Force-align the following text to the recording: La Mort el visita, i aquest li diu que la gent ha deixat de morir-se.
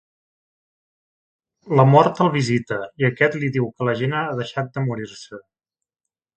La 1.81 1.85
Mort 1.89 2.23
el 2.25 2.33
visita, 2.37 2.81
i 3.03 3.07
aquest 3.11 3.39
li 3.43 3.53
diu 3.59 3.71
que 3.77 3.89
la 3.91 3.97
gent 4.03 4.19
ha 4.25 4.27
deixat 4.43 4.75
de 4.81 4.89
morir-se. 4.91 5.45